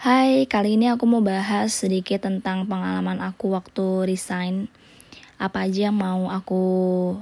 [0.00, 4.72] Hai, kali ini aku mau bahas sedikit tentang pengalaman aku waktu resign.
[5.36, 6.64] Apa aja yang mau aku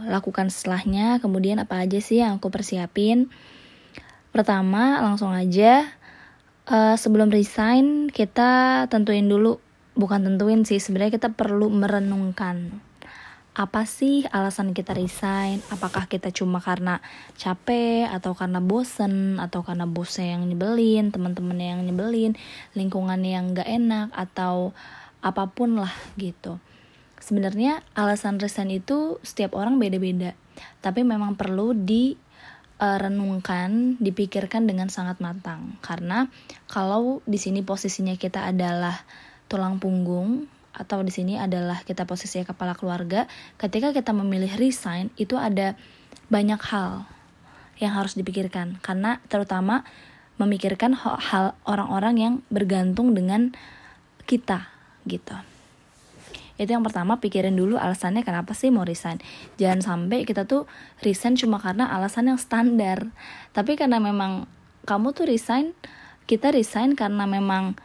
[0.06, 3.34] lakukan setelahnya, kemudian apa aja sih yang aku persiapin.
[4.30, 5.90] Pertama, langsung aja
[6.70, 9.58] uh, sebelum resign kita tentuin dulu,
[9.98, 12.78] bukan tentuin sih, sebenarnya kita perlu merenungkan
[13.58, 15.58] apa sih alasan kita resign?
[15.74, 17.02] Apakah kita cuma karena
[17.34, 22.38] capek atau karena bosen atau karena bosnya yang nyebelin, teman-teman yang nyebelin,
[22.78, 24.70] lingkungan yang gak enak atau
[25.26, 26.62] apa pun lah gitu.
[27.18, 30.38] Sebenarnya alasan resign itu setiap orang beda-beda,
[30.78, 32.14] tapi memang perlu di
[32.78, 35.74] uh, renungkan, dipikirkan dengan sangat matang.
[35.82, 36.30] Karena
[36.70, 39.02] kalau di sini posisinya kita adalah
[39.50, 43.26] tulang punggung atau di sini adalah kita posisi kepala keluarga,
[43.58, 45.74] ketika kita memilih resign itu ada
[46.28, 47.08] banyak hal
[47.78, 49.86] yang harus dipikirkan karena terutama
[50.38, 53.54] memikirkan hal orang-orang yang bergantung dengan
[54.28, 54.70] kita
[55.08, 55.34] gitu.
[56.58, 59.22] Itu yang pertama pikirin dulu alasannya kenapa sih mau resign.
[59.62, 60.66] Jangan sampai kita tuh
[61.06, 63.14] resign cuma karena alasan yang standar.
[63.54, 64.50] Tapi karena memang
[64.82, 65.70] kamu tuh resign,
[66.26, 67.78] kita resign karena memang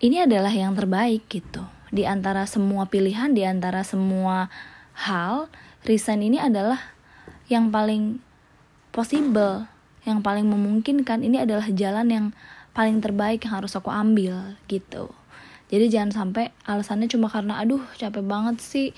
[0.00, 4.50] ini adalah yang terbaik gitu di antara semua pilihan, di antara semua
[4.96, 5.50] hal,
[5.86, 6.80] resign ini adalah
[7.46, 8.18] yang paling
[8.90, 9.68] possible,
[10.02, 11.22] yang paling memungkinkan.
[11.22, 12.26] Ini adalah jalan yang
[12.74, 15.12] paling terbaik yang harus aku ambil gitu.
[15.66, 18.88] Jadi jangan sampai alasannya cuma karena aduh capek banget sih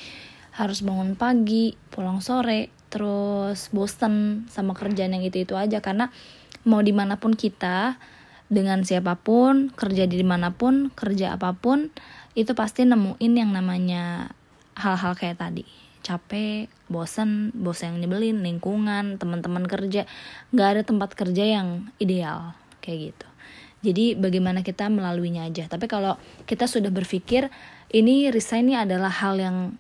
[0.52, 6.11] harus bangun pagi, pulang sore, terus bosen sama kerjaan yang itu-itu aja karena
[6.67, 7.97] mau di mana pun kita
[8.48, 11.92] dengan siapa pun kerja di di mana pun kerja apa pun
[12.32, 14.32] itu pasti nemuin yang namanya
[14.77, 15.64] hal-hal kayak tadi.
[16.00, 20.08] Capek bosen bosen yang nyebelin lingkungan teman-teman kerja.
[20.56, 23.28] Nggak ada tempat kerja yang ideal kayak gitu.
[23.78, 25.68] Jadi bagaimana kita melaluinya aja.
[25.68, 26.18] Tapi kalau
[26.48, 27.52] kita sudah berpikir
[27.92, 29.77] ini resign ini adalah hal yang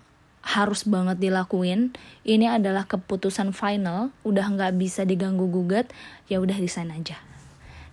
[0.48, 1.92] harus banget dilakuin
[2.24, 5.92] ini adalah keputusan final udah nggak bisa diganggu gugat
[6.30, 7.20] ya udah resign aja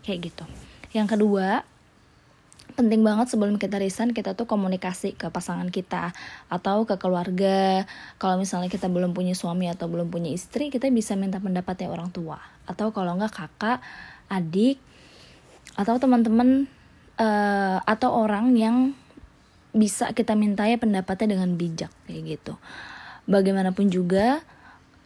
[0.05, 0.45] kayak gitu.
[0.93, 1.65] Yang kedua
[2.75, 6.13] penting banget sebelum kita resign kita tuh komunikasi ke pasangan kita
[6.51, 7.87] atau ke keluarga.
[8.21, 12.13] Kalau misalnya kita belum punya suami atau belum punya istri kita bisa minta pendapatnya orang
[12.13, 12.37] tua.
[12.69, 13.79] Atau kalau enggak kakak
[14.29, 14.77] adik
[15.75, 16.69] atau teman-teman
[17.17, 18.77] uh, atau orang yang
[19.75, 22.53] bisa kita mintai pendapatnya dengan bijak kayak gitu.
[23.27, 24.39] Bagaimanapun juga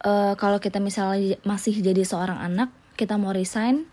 [0.05, 3.87] uh, kalau kita misalnya masih jadi seorang anak kita mau resign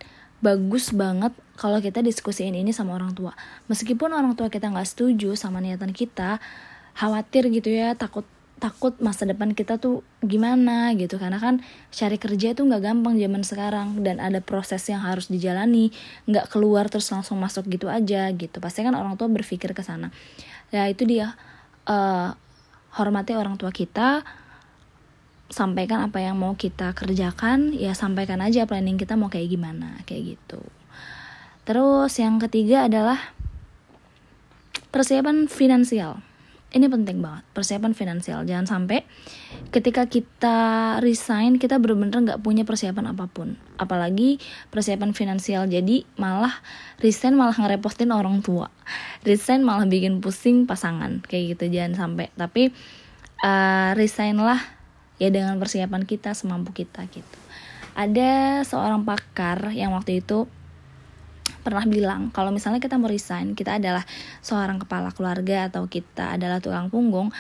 [0.45, 3.33] bagus banget kalau kita diskusiin ini sama orang tua.
[3.73, 6.39] Meskipun orang tua kita nggak setuju sama niatan kita
[6.97, 8.25] khawatir gitu ya takut
[8.57, 11.17] takut masa depan kita tuh gimana gitu.
[11.17, 15.93] Karena kan cari kerja itu nggak gampang zaman sekarang dan ada proses yang harus dijalani.
[16.29, 18.61] Nggak keluar terus langsung masuk gitu aja gitu.
[18.61, 20.13] Pasti kan orang tua berpikir ke sana.
[20.73, 21.37] Ya itu dia
[21.89, 22.37] uh,
[22.97, 24.25] hormati orang tua kita
[25.47, 30.37] sampaikan apa yang mau kita kerjakan ya sampaikan aja planning kita mau kayak gimana kayak
[30.37, 30.63] gitu.
[31.67, 33.19] Terus yang ketiga adalah
[34.95, 36.23] persiapan finansial.
[36.67, 38.43] Ini penting banget persiapan finansial.
[38.43, 39.07] Jangan sampai
[39.71, 40.59] ketika kita
[40.99, 43.55] resign kita benar-benar nggak punya persiapan apa pun.
[43.79, 44.43] Apalagi
[44.75, 46.53] persiapan finansial jadi malah
[46.99, 48.69] resign malah ngerepostin orang tua.
[49.23, 51.71] Resign malah bikin pusing pasangan kayak gitu.
[51.71, 52.75] Jangan sampai tapi
[53.47, 54.76] uh, resign lah
[55.17, 57.39] ya dengan persiapan kita semampu kita gitu.
[57.97, 60.45] Ada seorang pakar yang waktu itu
[61.67, 64.07] pernah bilang kalau misalnya kita mau resign kita adalah
[64.39, 67.35] seorang kepala keluarga atau kita adalah tukang punggung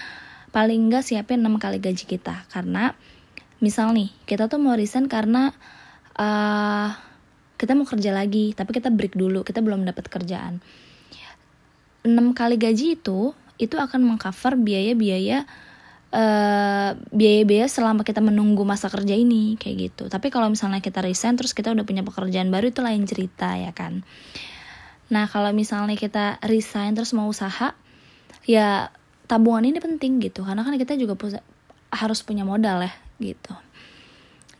[0.51, 2.49] paling enggak siapin 6 kali gaji kita.
[2.49, 2.97] Karena
[3.61, 5.53] misal nih kita tuh mau resign karena
[6.17, 6.89] uh,
[7.57, 10.65] kita mau kerja lagi tapi kita break dulu kita belum dapat kerjaan.
[12.07, 15.49] 6 kali gaji itu itu akan mengcover biaya-biaya
[16.17, 20.05] eh, biaya-biaya selama kita menunggu masa kerja ini kayak gitu.
[20.09, 23.77] Tapi kalau misalnya kita resign terus kita udah punya pekerjaan baru itu lain cerita ya
[23.77, 24.01] kan?
[25.13, 27.77] Nah kalau misalnya kita resign terus mau usaha
[28.49, 28.89] ya
[29.29, 30.41] tabungan ini penting gitu.
[30.43, 31.45] Karena kan kita juga punya,
[31.93, 33.53] harus punya modal ya gitu.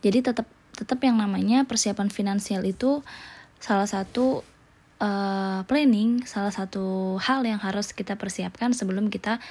[0.05, 0.45] Jadi tetap
[0.77, 3.01] tetap yang namanya persiapan finansial itu
[3.57, 4.45] salah satu
[5.01, 9.41] uh, planning salah satu hal yang harus kita persiapkan sebelum kita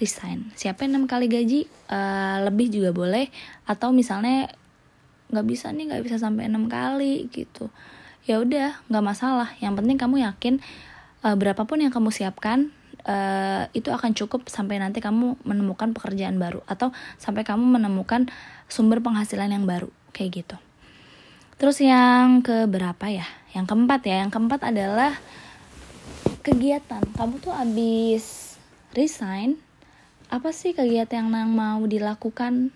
[0.00, 0.50] resign.
[0.58, 1.70] Siapa enam kali gaji?
[1.88, 3.30] Uh, lebih juga boleh.
[3.68, 4.50] Atau misalnya
[5.32, 7.70] nggak bisa nih nggak bisa sampai enam kali gitu.
[8.24, 9.52] Ya udah nggak masalah.
[9.60, 10.54] Yang penting kamu yakin
[11.22, 12.72] uh, berapapun yang kamu siapkan
[13.04, 16.64] uh, itu akan cukup sampai nanti kamu menemukan pekerjaan baru.
[16.66, 16.90] Atau
[17.20, 18.26] sampai kamu menemukan
[18.66, 19.92] sumber penghasilan yang baru.
[20.14, 20.63] Kayak gitu
[21.56, 23.26] terus yang ke berapa ya?
[23.54, 24.16] Yang keempat ya.
[24.26, 25.12] Yang keempat adalah
[26.44, 27.02] kegiatan.
[27.14, 28.56] Kamu tuh abis
[28.94, 29.58] resign
[30.32, 32.74] apa sih kegiatan yang mau dilakukan?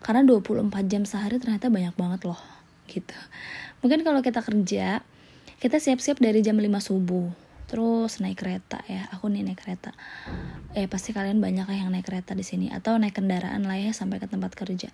[0.00, 2.40] Karena 24 jam sehari ternyata banyak banget loh
[2.88, 3.16] gitu.
[3.84, 5.04] Mungkin kalau kita kerja
[5.60, 7.28] kita siap-siap dari jam 5 subuh
[7.70, 9.06] terus naik kereta ya.
[9.14, 9.94] Aku nih naik kereta.
[10.74, 13.94] Eh pasti kalian banyak lah yang naik kereta di sini atau naik kendaraan lah ya
[13.94, 14.90] sampai ke tempat kerja.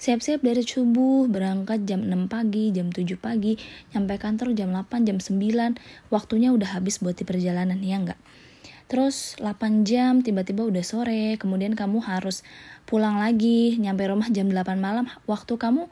[0.00, 3.60] Siap-siap dari subuh berangkat jam 6 pagi jam 7 pagi
[3.92, 8.20] nyampe kantor jam 8 jam 9 waktunya udah habis buat di perjalanan ya enggak
[8.84, 12.44] terus 8 jam tiba-tiba udah sore kemudian kamu harus
[12.84, 15.08] pulang lagi nyampe rumah jam 8 malam.
[15.28, 15.88] Waktu kamu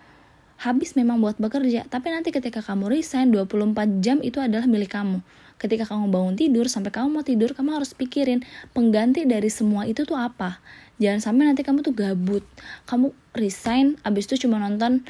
[0.62, 5.18] habis memang buat bekerja tapi nanti ketika kamu resign 24 jam itu adalah milik kamu
[5.62, 8.42] ketika kamu bangun tidur sampai kamu mau tidur kamu harus pikirin
[8.74, 10.58] pengganti dari semua itu tuh apa.
[10.98, 12.42] Jangan sampai nanti kamu tuh gabut.
[12.90, 15.06] Kamu resign abis itu cuma nonton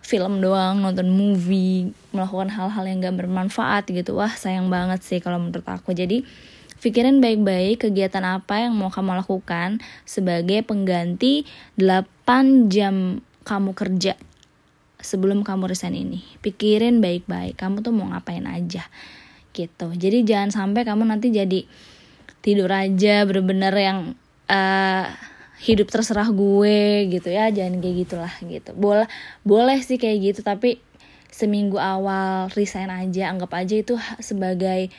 [0.00, 4.16] film doang nonton movie melakukan hal-hal yang gak bermanfaat gitu.
[4.16, 5.92] Wah sayang banget sih kalau menurut aku.
[5.92, 6.24] Jadi
[6.80, 11.44] pikirin baik-baik kegiatan apa yang mau kamu lakukan sebagai pengganti
[11.76, 14.16] 8 jam kamu kerja
[14.96, 16.24] sebelum kamu resign ini.
[16.40, 18.88] Pikirin baik-baik kamu tuh mau ngapain aja
[19.52, 19.90] gitu.
[19.92, 21.66] Jadi jangan sampai kamu nanti jadi
[22.40, 23.98] tidur aja bener-bener yang
[24.48, 25.06] uh,
[25.60, 27.52] hidup terserah gue gitu ya.
[27.52, 28.70] Jangan kayak gitulah gitu.
[28.74, 29.06] Boleh
[29.44, 30.80] boleh sih kayak gitu tapi
[31.30, 34.90] seminggu awal resign aja anggap aja itu sebagai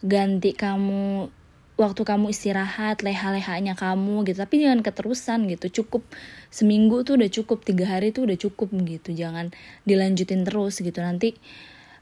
[0.00, 1.28] ganti kamu
[1.74, 4.38] waktu kamu istirahat leha-lehanya kamu gitu.
[4.38, 5.82] Tapi jangan keterusan gitu.
[5.82, 6.06] Cukup
[6.54, 9.10] seminggu tuh udah cukup tiga hari tuh udah cukup gitu.
[9.10, 9.50] Jangan
[9.82, 11.02] dilanjutin terus gitu.
[11.02, 11.34] Nanti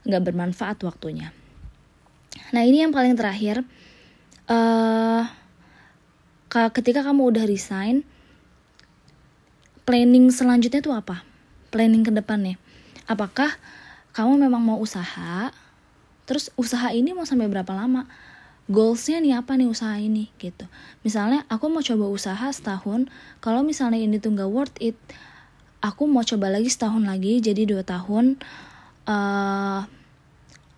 [0.05, 1.33] nggak bermanfaat waktunya
[2.53, 3.65] Nah ini yang paling terakhir,
[4.49, 5.23] uh,
[6.73, 8.05] ketika kamu udah resign,
[9.89, 11.25] planning selanjutnya tuh apa?
[11.73, 12.61] Planning ke depannya.
[13.09, 13.49] Apakah
[14.13, 15.49] kamu memang mau usaha?
[16.29, 18.05] Terus usaha ini mau sampai berapa lama?
[18.71, 20.69] Goalsnya nih apa nih usaha ini gitu.
[21.03, 23.11] Misalnya aku mau coba usaha setahun,
[23.43, 24.95] kalau misalnya ini tuh nggak worth it,
[25.83, 28.39] aku mau coba lagi setahun lagi, jadi dua tahun.
[29.03, 29.83] Uh,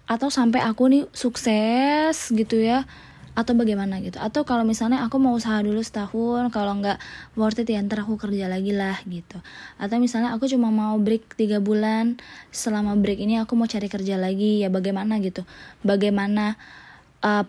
[0.06, 2.86] atau sampai aku nih sukses gitu ya
[3.36, 4.16] atau bagaimana gitu.
[4.18, 6.98] Atau kalau misalnya aku mau usaha dulu setahun kalau nggak
[7.36, 9.44] worth it ya ntar aku kerja lagi lah gitu.
[9.76, 12.16] Atau misalnya aku cuma mau break tiga bulan
[12.56, 15.44] selama break ini aku mau cari kerja lagi ya bagaimana gitu.
[15.84, 16.56] Bagaimana
[17.22, 17.44] uh,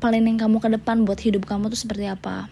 [0.00, 2.48] planning kamu ke depan buat hidup kamu tuh seperti apa?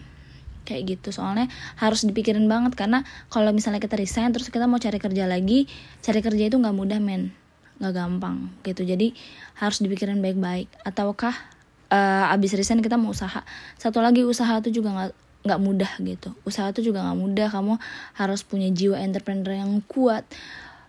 [0.69, 1.49] Kayak gitu soalnya
[1.81, 5.69] harus dipikirin banget karena kalau misalnya kita resign terus kita mau cari kerja lagi
[6.01, 7.44] cari kerja itu nggak mudah men
[7.79, 8.87] nggak gampang gitu.
[8.87, 9.11] Jadi
[9.59, 10.71] harus dipikirin baik-baik.
[10.87, 11.35] Ataukah
[11.91, 13.43] uh, abis resign kita mau usaha.
[13.75, 15.11] Satu lagi usaha itu juga nggak
[15.45, 16.33] nggak mudah gitu.
[16.47, 17.47] Usaha itu juga nggak mudah.
[17.51, 17.77] Kamu
[18.17, 20.25] harus punya jiwa entrepreneur yang kuat.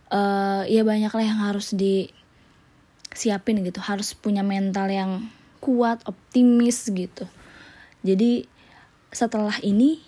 [0.06, 3.82] Uh, ya banyak lah yang harus disiapin gitu.
[3.82, 5.26] Harus punya mental yang
[5.60, 7.26] kuat optimis gitu.
[8.06, 8.46] Jadi
[9.10, 9.98] setelah ini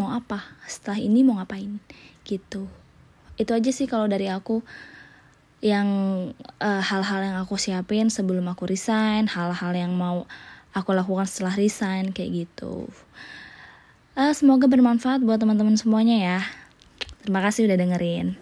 [0.00, 0.40] mau apa?
[0.64, 1.78] Setelah ini mau ngapain?
[2.24, 2.64] Gitu.
[3.36, 4.64] Itu aja sih kalau dari aku
[5.62, 5.88] yang
[6.58, 10.26] eh, hal-hal uh, yang aku siapin sebelum aku resign, hal-hal yang mau
[10.74, 12.90] aku lakukan setelah resign kayak gitu.
[14.18, 16.38] Uh, semoga bermanfaat buat teman-teman semuanya ya.
[17.22, 18.34] Terima kasih udah dengerin.